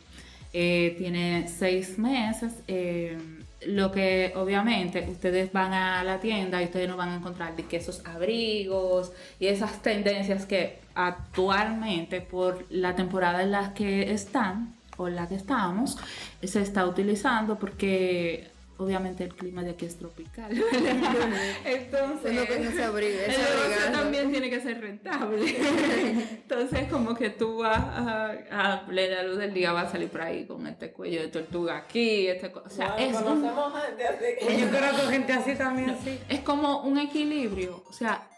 [0.53, 2.55] Eh, tiene seis meses.
[2.67, 3.19] eh,
[3.67, 7.65] lo que obviamente ustedes van a la tienda y ustedes no van a encontrar de
[7.65, 14.75] que esos abrigos y esas tendencias que actualmente por la temporada en la que están
[14.97, 15.97] o en la que estamos
[16.43, 20.51] se está utilizando porque obviamente el clima de aquí es tropical.
[21.65, 25.57] Entonces, Uno que no se abrigue, el negocio también tiene que ser rentable.
[26.43, 30.23] Entonces, como que tú vas a, a plena luz del día, vas a salir por
[30.23, 33.73] ahí con este cuello de tortuga aquí, este, co- o sea, Bueno, es, un- conocemos
[33.85, 34.59] gente así que...
[34.61, 36.19] Yo conozco gente así también, sí.
[36.29, 38.29] es como un equilibrio, o sea,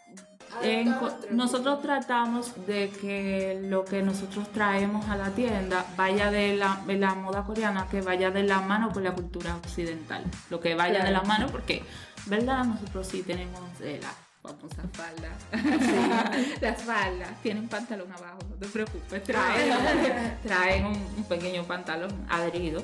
[0.61, 6.55] en Adaptar nosotros tratamos de que lo que nosotros traemos a la tienda vaya de
[6.55, 10.23] la, de la moda coreana, que vaya de la mano con la cultura occidental.
[10.49, 11.83] Lo que vaya de la mano, porque,
[12.25, 12.65] ¿verdad?
[12.65, 14.11] Nosotros sí tenemos eh, la
[14.41, 15.29] famosa falda.
[16.61, 19.71] Las faldas tienen pantalón abajo, no te preocupes, traen,
[20.43, 22.83] traen un, un pequeño pantalón adherido.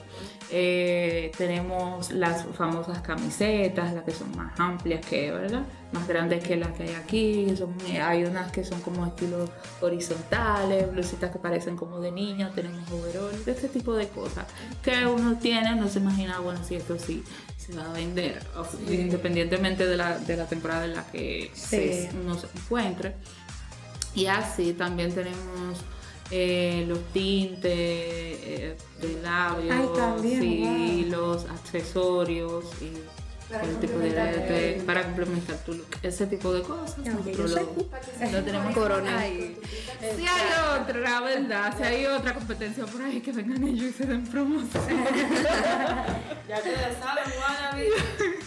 [0.52, 5.63] Eh, tenemos las famosas camisetas, las que son más amplias que, ¿verdad?
[5.93, 7.56] Más grandes que las que hay aquí.
[7.58, 9.50] Son- hay unas que son como estilo
[9.82, 14.46] horizontales, blusitas que parecen como de niño, tenemos overall, de este tipo de cosas
[14.84, 17.24] que uno tiene, no se imagina, bueno, si esto sí
[17.67, 18.41] se va a vender,
[18.89, 23.13] independientemente de la, de la temporada en la que se- uno se encuentre.
[24.15, 25.80] Y así también tenemos
[26.32, 32.91] eh, los tintes eh, de labios Ay, también, los accesorios y
[33.49, 35.88] Para el tipo de, complementar de- el- para complementar tu look.
[36.03, 36.97] Ese tipo de cosas.
[36.97, 37.75] Nosotros yo lo-
[38.19, 39.19] que lo tenemos Corona.
[39.19, 39.57] ahí.
[40.15, 43.93] Si hay otra, la verdad, si hay otra competencia por ahí que vengan ellos y
[43.93, 44.83] se den promoción.
[46.47, 47.89] Ya ustedes saben, wannabe.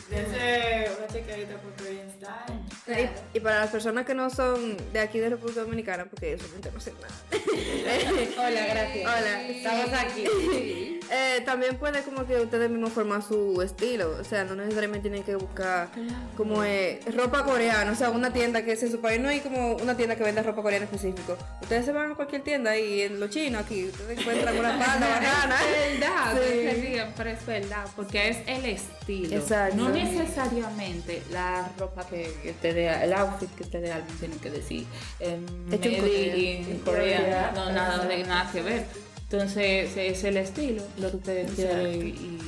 [0.08, 3.10] Dense una chequeadita por Korean Style.
[3.34, 6.48] Y, y para las personas que no son de aquí de República Dominicana, porque son
[6.56, 7.10] internacionales.
[8.38, 9.04] Hola, gracias.
[9.06, 9.42] Hola.
[9.48, 10.99] Estamos aquí.
[11.12, 15.24] Eh, también puede como que ustedes mismos formar su estilo, o sea, no necesariamente tienen
[15.24, 15.88] que buscar
[16.36, 19.40] como eh, ropa coreana, o sea, una tienda que si en su país no hay
[19.40, 21.36] como una tienda que venda ropa coreana específico.
[21.62, 25.08] Ustedes se van a cualquier tienda y en lo chino aquí, ustedes encuentran una falda
[25.08, 25.56] bacana.
[25.64, 26.80] Es verdad, Sí.
[26.80, 29.36] ríen, pero es verdad, porque es el estilo.
[29.36, 29.76] Exacto.
[29.76, 34.36] No necesariamente la ropa que que te dé, el outfit que te dé alguien tiene
[34.36, 34.86] que decir.
[35.18, 35.44] Hecho en
[35.74, 36.36] made Corea.
[36.36, 38.84] in Corea, no, nada, nada que ver.
[39.30, 42.38] Entonces, es el estilo, lo que ustedes quieren y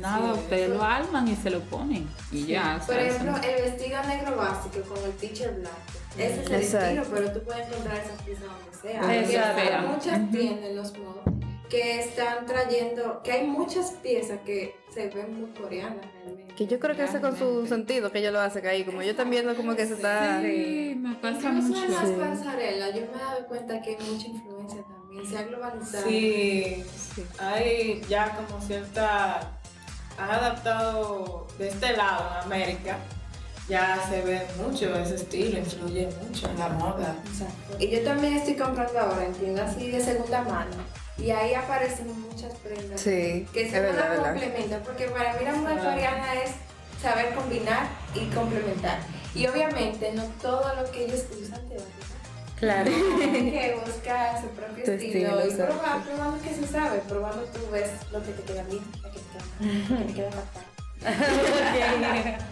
[0.00, 0.38] nada, es.
[0.38, 2.08] ustedes lo arman y se lo ponen.
[2.30, 3.14] Y ya, Por ¿sabes?
[3.16, 5.76] ejemplo, el vestido negro básico con el teacher blanco.
[6.16, 6.86] Ese es el Exacto.
[6.86, 9.08] estilo, pero tú puedes encontrar esas piezas donde sea.
[9.08, 11.22] Hay muchas tiendas en los modos
[11.68, 16.54] que están trayendo, que hay muchas piezas que se ven muy coreanas realmente.
[16.54, 19.14] Que yo creo que ese con su sentido que ellos lo hacen ahí, como yo
[19.16, 20.40] también viendo como que se está...
[20.42, 22.18] Sí, me pasa Incluso en las mucho.
[22.20, 26.04] pasarelas, yo me he dado cuenta que hay mucha influencia también, se ha globalizado.
[26.06, 26.84] Sí,
[27.38, 29.40] hay ya como cierta.
[30.18, 32.98] Han adaptado de este lado en América.
[33.68, 37.16] Ya se ve mucho ese estilo, influye mucho en la moda.
[37.26, 37.76] Exacto.
[37.78, 40.76] Y yo también estoy comprando ahora en tiendas así de segunda mano.
[41.16, 44.16] Y ahí aparecen muchas prendas Sí, que se verdad.
[44.22, 44.82] complementan.
[44.82, 46.50] Porque para mí la moda coreana es
[47.00, 48.98] saber combinar y complementar.
[49.34, 52.11] Y obviamente no todo lo que ellos usan te va a.
[52.62, 52.92] Claro.
[52.92, 57.58] Que buscar su propio Tu estilo, estilo, y probar, probando que se sabe, probando tú
[57.72, 60.62] ves lo que te queda bien, lo que te queda lo que te queda fatal.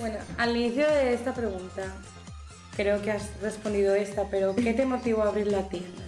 [0.00, 1.82] Bueno, al inicio de esta pregunta,
[2.76, 6.07] creo que has respondido esta, pero ¿qué te motivó a abrir la tienda?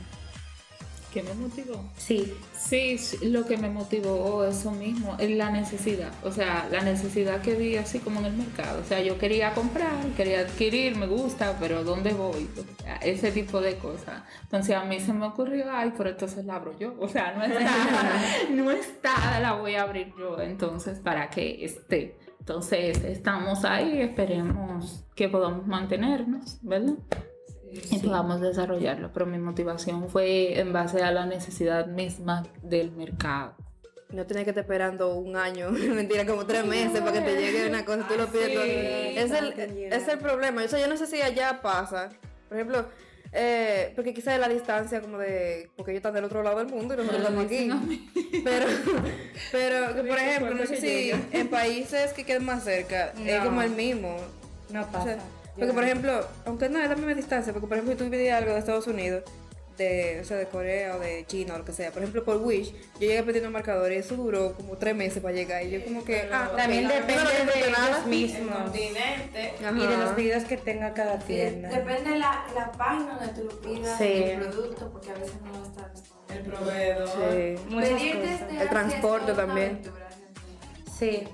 [1.13, 1.83] ¿Qué me motivó?
[1.97, 7.41] Sí, Sí, lo que me motivó eso mismo, es la necesidad, o sea, la necesidad
[7.41, 11.07] que vi así como en el mercado, o sea, yo quería comprar, quería adquirir, me
[11.07, 12.49] gusta, pero ¿dónde voy?
[12.57, 14.23] O sea, ese tipo de cosas.
[14.43, 17.45] Entonces a mí se me ocurrió, ay, pero entonces la abro yo, o sea, no
[17.45, 17.71] está,
[18.51, 22.19] no está, la voy a abrir yo, entonces para que esté.
[22.39, 26.95] Entonces estamos ahí, esperemos que podamos mantenernos, ¿verdad?
[27.73, 29.11] Y podamos desarrollarlo.
[29.13, 33.55] Pero mi motivación fue en base a la necesidad misma del mercado.
[34.11, 37.69] No tienes que estar esperando un año, mentira, como tres meses para que te llegue
[37.69, 38.65] una cosa, tú lo pides todo.
[38.65, 39.53] Es el,
[39.93, 40.65] es el problema.
[40.65, 42.11] O sea, yo no sé si allá pasa.
[42.49, 42.87] Por ejemplo,
[43.33, 45.71] eh, porque quizás la distancia como de...
[45.77, 47.71] Porque ellos están del otro lado del mundo y nosotros estamos aquí.
[48.43, 48.67] Pero,
[49.53, 53.45] pero que, por ejemplo, no sé si en países que queden más cerca es No.
[53.45, 54.17] como el mismo.
[54.71, 55.05] no O pasa.
[55.05, 55.19] sea,
[55.61, 58.39] porque por ejemplo, aunque no es la misma distancia, porque por ejemplo si tú pedías
[58.41, 59.23] algo de Estados Unidos,
[59.79, 62.37] de, o sea, de Corea o de China o lo que sea, por ejemplo por
[62.37, 65.65] Wish, yo llegué a pedir un marcador y eso duró como tres meses para llegar
[65.65, 67.79] y yo como que, Pero ah, También depende no de disfruté ellos.
[68.05, 69.55] El mismos continente.
[69.65, 69.73] Ajá.
[69.79, 71.69] y de los pedidos que tenga cada Sí, tienda.
[71.71, 74.05] Depende la, la página donde tú lo pidas, Sí.
[74.25, 75.93] el producto, porque a veces no está
[76.35, 77.09] El proveedor.
[77.09, 77.63] Sí.
[77.71, 78.61] Muchas cosas.
[78.63, 79.69] El transporte también.
[79.71, 80.09] aventura.
[80.99, 81.25] Sí,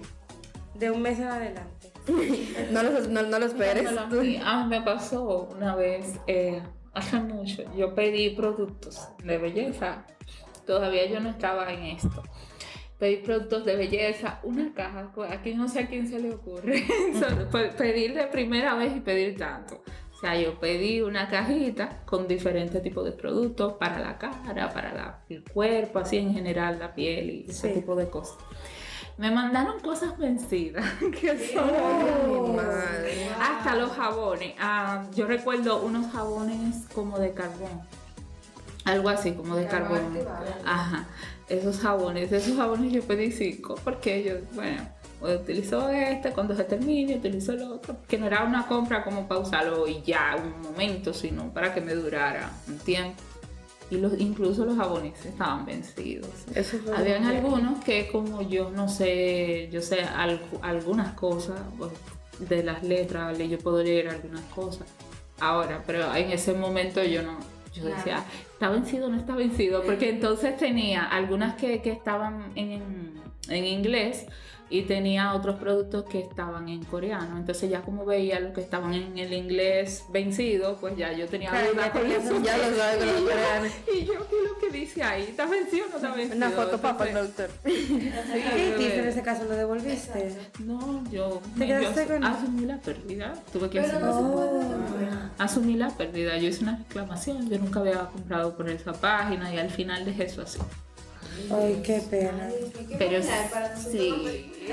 [0.74, 1.75] de un mes en adelante.
[2.70, 3.88] No lo, no, no lo esperes.
[4.20, 6.62] Sí, ah, me pasó una vez, eh,
[6.94, 10.04] hace mucho, yo pedí productos de belleza.
[10.66, 12.22] Todavía yo no estaba en esto.
[12.98, 16.82] Pedí productos de belleza, una caja, pues, aquí no sé a quién se le ocurre
[17.52, 19.82] pe- pedir de primera vez y pedir tanto.
[20.14, 24.94] O sea, yo pedí una cajita con diferentes tipos de productos para la cara, para
[24.94, 27.74] la- el cuerpo, así en general, la piel y ese Sí.
[27.80, 28.38] tipo de cosas.
[29.18, 30.84] Me mandaron cosas vencidas,
[31.20, 33.30] que son madre.
[33.40, 34.54] hasta los jabones.
[34.60, 37.80] Ah, yo recuerdo unos jabones como de carbón.
[38.86, 40.16] Algo así, como de Carbón.
[40.64, 41.06] Ajá.
[41.48, 44.80] Esos jabones, esos jabones yo pedí cinco porque yo, bueno,
[45.20, 47.96] utilizo este, cuando se termine, utilizo el otro.
[48.06, 51.80] Que no era una compra como para usarlo y ya, un momento, sino para que
[51.80, 53.20] me durara un tiempo.
[53.90, 56.28] Y los, incluso los jabones estaban vencidos.
[56.54, 61.92] Eso Habían algunos que como yo no sé, yo sé al- algunas cosas pues,
[62.48, 64.88] de las letras, le- yo puedo leer algunas cosas
[65.38, 67.38] ahora, pero en ese momento yo no,
[67.72, 67.96] yo Claro.
[67.96, 69.82] decía, ¿está vencido o no está vencido?
[69.84, 73.12] Porque entonces tenía algunas que, que estaban en,
[73.48, 74.26] en inglés
[74.68, 77.36] y tenía otros productos que estaban en coreano.
[77.38, 81.50] Entonces ya como veía los que estaban en el inglés vencido, pues ya yo tenía
[81.50, 82.42] Claro, dudas ya con eso.
[82.42, 83.72] ya lo sabes con los coreanos.
[83.96, 85.22] Y yo, ¿qué es lo que dice ahí?
[85.22, 86.36] ¿Está vencido o no está vencido?
[86.36, 87.50] Una foto para el doctor.
[87.62, 89.44] ¿Qué hiciste en ese caso?
[89.44, 90.36] ¿Lo devolviste?
[90.60, 93.34] No, yo, ¿Te quedaste con- asumí la pérdida.
[93.52, 94.00] Tuve que asumir.
[94.04, 95.08] no se puede devolver.
[95.38, 96.36] Asumí la pérdida.
[96.38, 97.48] Yo hice una reclamación.
[97.48, 100.58] Yo nunca había comprado por esa página y al final dejé eso así.
[101.52, 102.50] Ay, qué pena.
[102.98, 103.22] Pero
[103.90, 104.52] sí.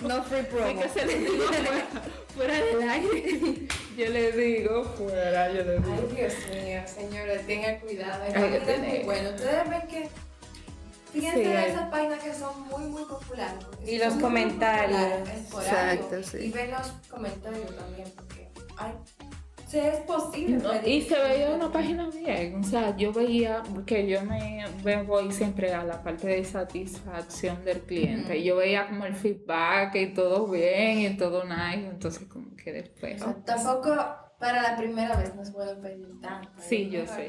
[0.00, 0.80] No free promo.
[0.82, 1.86] fuera,
[2.34, 3.68] fuera del aire.
[3.96, 5.94] Yo le digo fuera, yo le digo.
[5.94, 8.22] Ay, Dios mío, señores, tengan cuidado.
[8.24, 9.30] Hay bueno.
[9.30, 10.08] Ustedes ven que.
[11.12, 13.54] Fíjense Sí, en hay- esas páginas que son muy, muy populares.
[13.86, 15.00] Y los comentarios.
[15.00, 16.38] populares, Exacto, sí.
[16.46, 18.48] Y ven los comentarios también, porque.
[18.76, 18.92] Ay,
[19.74, 20.56] sí, es posible.
[20.58, 25.02] No, y se veía una página bien, o sea, yo veía, porque yo me me
[25.02, 29.94] voy siempre a la parte de satisfacción del cliente, y yo veía como el feedback
[29.96, 33.20] y todo bien y todo nice, entonces como que después...
[33.22, 33.96] O sea, Tampoco
[34.38, 36.50] para la primera vez nos pueden pedir tanto.
[36.58, 37.24] Sí, yo sé.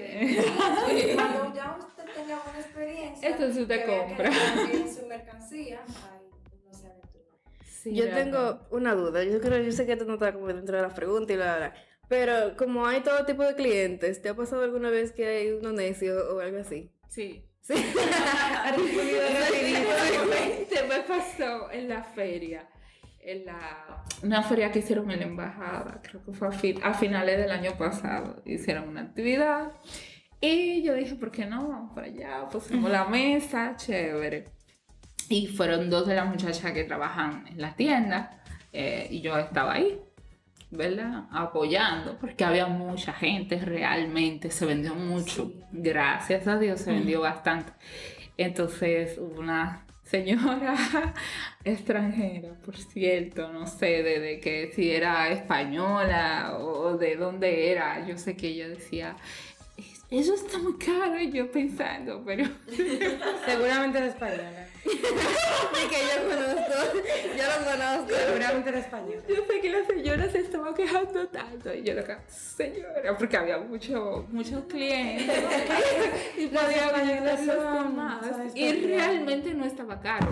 [0.88, 3.29] que- Cuando ya usted tenga buena experiencia.
[3.29, 4.31] Entonces usted que que compra.
[4.99, 5.81] su mercancía.
[5.88, 6.27] Ay,
[6.65, 7.23] no se aventura.
[7.63, 9.23] Sí, Yo tengo una duda.
[9.23, 11.58] Yo creo, yo sé que esto no está como dentro de las preguntas y bla,
[11.58, 11.73] bla.
[12.08, 15.72] Pero como hay todo tipo de clientes, ¿te ha pasado alguna vez que hay uno
[15.72, 16.91] necio o algo así?
[17.10, 17.46] Sí.
[17.62, 17.74] Sí.
[20.89, 22.68] Me pasó en la feria.
[23.20, 26.94] En la, una feria que hicieron en la embajada, creo que fue a, fin- a
[26.94, 28.44] finales del año pasado.
[28.46, 29.72] Hicieron una actividad
[30.39, 31.68] y yo dije, ¿por qué no?
[31.68, 34.50] Vamos para allá, pusimos la mesa, chévere.
[35.28, 39.74] Y fueron dos de las muchachas que trabajan en la tienda eh, y yo estaba
[39.74, 40.00] ahí,
[40.71, 41.25] ¿verdad?
[41.32, 45.51] Apoyando, porque había mucha gente realmente, se vendió mucho.
[45.71, 47.71] Gracias a Dios se vendió bastante.
[48.38, 50.75] Entonces una señora
[51.63, 58.06] extranjera, por cierto, no sé de, de que si era española o de dónde era,
[58.06, 59.55] yo sé que ella decía, "Es-
[60.12, 62.46] eso está muy caro y yo pensando, pero
[63.46, 64.68] Seguramente era española.
[64.86, 67.00] Sí, que yo conozco.
[67.36, 68.15] Yo lo conozco.
[68.15, 69.22] Seguramente era española.
[69.28, 73.58] yo sé que la señora se estaba quejando tanto y yo acá, señora, porque había
[73.58, 75.28] mucho, muchos clientes
[76.38, 76.91] y podía
[77.74, 78.26] con más.
[78.54, 80.28] Y realmente no estaba caro.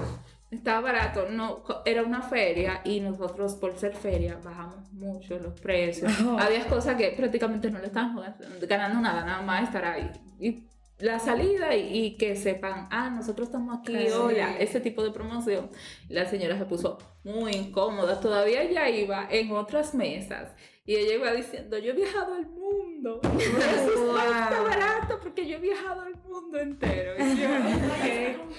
[0.54, 6.12] Estaba barato, no, era una feria y nosotros por ser feria bajamos mucho los precios.
[6.22, 6.38] Oh.
[6.40, 8.24] Había cosas que prácticamente no le estábamos
[8.68, 10.10] ganando nada, nada más estar ahí.
[10.40, 10.64] Y
[11.00, 14.26] la salida y, y que sepan, ah, nosotros estamos aquí, Claro.
[14.26, 15.70] hola, ese tipo de promoción.
[16.08, 20.52] La señora se puso muy incómoda, todavía ella iba en otras mesas
[20.86, 24.64] y ella iba diciendo, yo he viajado al mundo, eso Wow.
[24.66, 27.14] barato porque yo he viajado al mundo entero.
[27.18, 27.48] Y yo,
[28.48, 28.50] "Ok".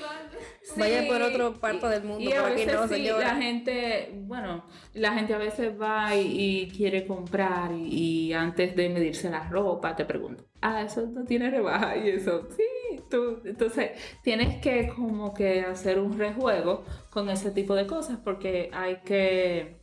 [0.76, 3.04] Vaya por otro Sí, parte del mundo, y a por aquí veces no, sí.
[3.04, 8.74] La gente, bueno, la gente a veces va y, y quiere comprar y, y antes
[8.74, 13.40] de medirse la ropa te pregunta, ah, eso no tiene rebaja y eso, sí, tú.
[13.44, 13.90] Entonces
[14.22, 19.76] tienes que como que hacer un rejuego con ese tipo de cosas porque hay que,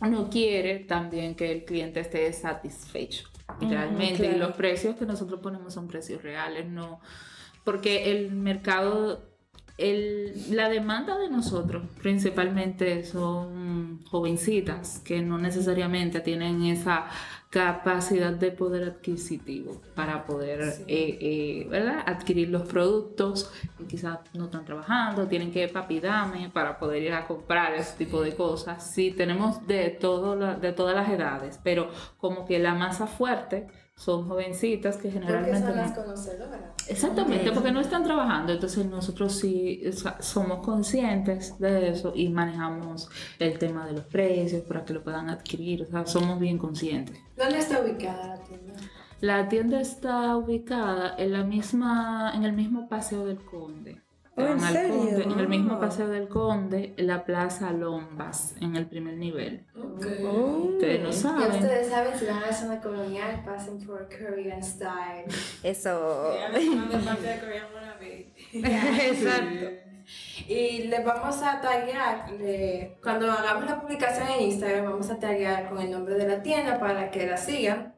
[0.00, 3.28] uno quiere también que el cliente esté satisfecho.
[3.60, 4.38] Realmente, y claro.
[4.48, 7.00] los precios que nosotros ponemos son precios reales, no,
[7.64, 9.28] porque el mercado
[9.76, 17.06] el- la demanda de nosotros principalmente son jovencitas que no necesariamente tienen esa
[17.50, 22.04] capacidad de poder adquisitivo para poder eh, eh, ¿verdad?
[22.06, 27.12] adquirir los productos y quizás no están trabajando, tienen que papi dame para poder ir
[27.12, 28.88] a comprar ese tipo de cosas.
[28.94, 33.66] Sí, tenemos de, todo la- de todas las edades, pero como que la masa fuerte
[34.00, 35.58] son jovencitas que Porque generalmente...
[35.60, 36.60] son no- las conocedoras.
[36.88, 42.30] Exactamente, porque no están trabajando, entonces nosotros sí o sea, somos conscientes de eso y
[42.30, 46.56] manejamos el tema de los precios para que lo puedan adquirir, o sea, somos bien
[46.56, 47.18] conscientes.
[47.36, 48.72] ¿Dónde está ubicada la tienda?
[49.20, 54.00] La tienda está ubicada en la misma, en el mismo paseo del Conde.
[54.48, 54.96] ¿En al serio?
[54.96, 55.80] Conde, en el mismo Ah.
[55.80, 59.66] paseo del Conde, la Plaza Lombas, en el primer nivel.
[59.76, 61.50] Oh, Ustedes no Ya saben.
[61.62, 65.24] ustedes saben, si van a la zona colonial, pasen por Korean Style.
[65.62, 66.34] Eso.
[66.38, 68.32] Ya me mandé parte de Korean Wannabe.
[68.52, 69.66] Exacto.
[70.48, 75.68] Y les vamos a taggear, le- cuando hagamos la publicación en Instagram, vamos a taggear
[75.68, 77.94] con el nombre de la tienda para que la sigan.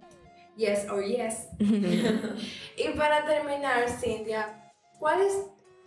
[0.57, 1.47] Yes or yes.
[1.59, 5.33] y para terminar, Cintia, ¿cuál es,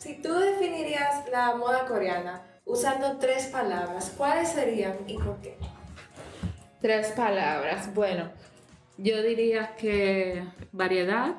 [0.05, 5.57] si tú definirías la moda coreana usando tres palabras, cuáles serían y por qué?
[6.79, 7.91] Tres palabras.
[7.95, 8.29] Bueno,
[8.99, 11.33] yo diría que variedad,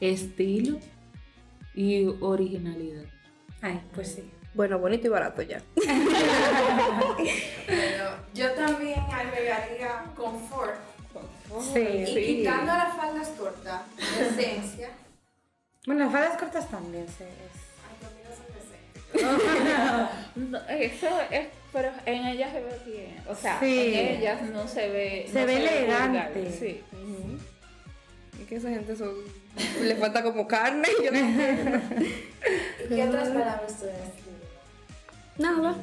[0.00, 0.78] estilo
[1.74, 3.04] y originalidad.
[3.60, 4.30] Ay, pues sí.
[4.54, 5.60] Bueno, bonito y barato ya.
[7.68, 10.76] Bueno, yo también agregaría confort.
[11.74, 11.80] Sí.
[11.80, 13.82] Y quitando las faldas cortas,
[14.18, 14.88] esencia.
[15.88, 17.30] Bueno, las faldas cortas también se es.
[17.88, 17.96] Ay,
[19.14, 20.08] decentes.
[20.36, 23.16] No, eso es, pero en ellas se ve bien.
[23.26, 23.94] O sea, Sí.
[23.94, 25.26] en ellas no se ve.
[25.32, 26.52] Se no ve vulgar, elegante.
[26.52, 26.82] Sí.
[28.38, 29.14] Y que esa gente son...
[29.82, 30.86] le falta como carne.
[31.00, 31.18] y Yo no.
[31.18, 34.18] ¿Y qué otras palabras tú describes?
[35.38, 35.74] Nada.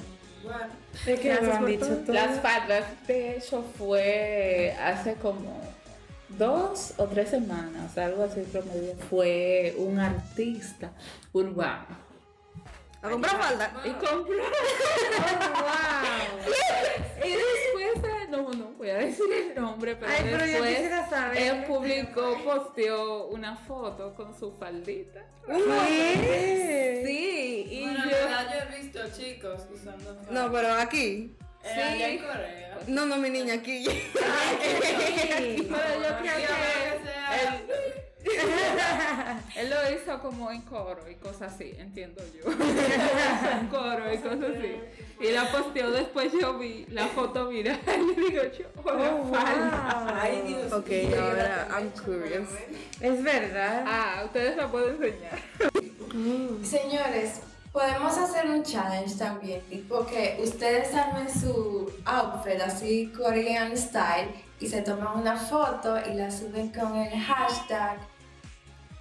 [0.43, 0.59] Bueno,
[1.07, 2.13] Es que han por dicho todo.
[2.13, 5.59] Las faldas, de hecho, fue hace como
[6.37, 8.95] dos o tres semanas, algo así promedio.
[9.09, 10.91] Fue un artista
[11.33, 12.03] urbano.
[13.01, 13.71] A comprar falda.
[13.85, 14.35] Y compró.
[17.23, 20.69] Y después, eh, no, no voy a decir el nombre, pero, Ay, pero yo después
[20.75, 21.37] quisiera saber.
[21.37, 25.21] él publicó, posteó una foto con su faldita.
[25.47, 27.03] ¿Qué?
[27.05, 28.15] Sí, y Bueno, en yo.
[28.15, 30.15] verdad yo he visto chicos usando.
[30.29, 31.35] No, pero aquí.
[31.73, 32.79] Corea.
[32.87, 33.83] No, no, mi niña, aquí.
[33.85, 33.99] Pero yo
[35.69, 37.41] creo Yo que creo que sea-
[39.55, 42.51] él, él lo hizo como en coro y cosas así, entiendo yo.
[43.59, 44.75] en coro y cosas así.
[45.19, 50.03] Y la posteó después, yo vi la foto viral y digo yo, oh, Oh, falda.
[50.05, 50.15] wow.
[50.19, 51.21] Ay, Dios Ok, mío.
[51.21, 52.49] ahora I'm curious.
[52.99, 53.83] Es verdad.
[53.87, 55.39] Ah, ustedes la pueden enseñar.
[56.63, 57.41] Señores,
[57.75, 64.29] podemos hacer un challenge también, tipo que ustedes armen su outfit así Korean style
[64.61, 67.97] y se toman una foto y la suben con el hashtag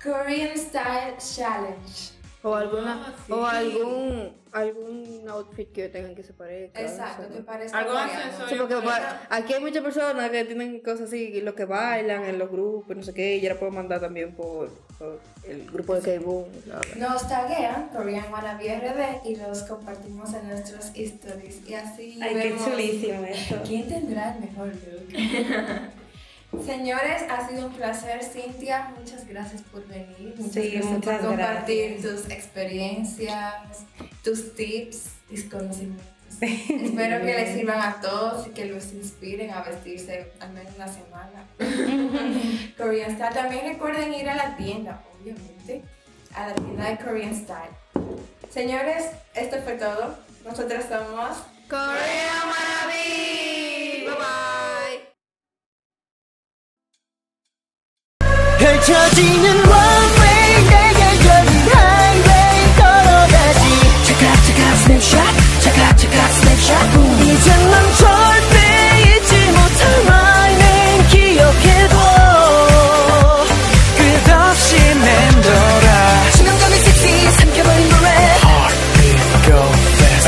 [0.02, 2.13] Korean Style Challenge.
[2.46, 3.32] O alguna, Ah, sí.
[3.32, 6.78] o algún, algún outfit que tengan que se parezca.
[6.78, 8.48] Exacto, que parezca accesorio.
[8.48, 8.90] Sí, porque
[9.30, 13.02] aquí hay muchas personas que tienen cosas así, lo que bailan en los grupos, no
[13.02, 14.68] sé qué, y ya la puedo mandar también por,
[14.98, 16.80] por el grupo de bla.
[16.98, 22.56] Nos taguean Korean Wannabe RD y los compartimos en nuestros stories y así Ay, qué
[22.62, 23.56] chulísimo esto.
[23.66, 25.14] quién tendrá el mejor look.
[26.64, 28.92] Señores, ha sido un placer, Cintia.
[28.98, 30.34] Muchas gracias por venir.
[30.36, 32.22] Muchas Sí, gracias muchas por compartir gracias.
[32.22, 33.54] tus experiencias,
[34.22, 36.06] tus tips, tus conocimientos.
[36.40, 40.88] Espero que les sirvan a todos y que los inspiren a vestirse al menos una
[40.88, 41.46] semana.
[42.76, 43.34] Korean Style.
[43.34, 45.82] También recuerden ir a la tienda, obviamente,
[46.34, 47.70] a la tienda de Korean Style.
[48.50, 50.16] Señores, esto fue todo.
[50.44, 51.38] Nosotros somos
[51.68, 54.04] Korea Maraví.
[54.04, 54.73] Bye bye.
[58.64, 59.62] 펼쳐지는